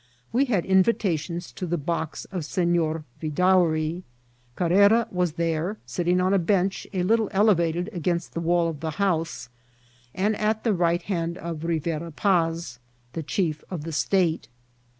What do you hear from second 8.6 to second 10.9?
of the house, and at the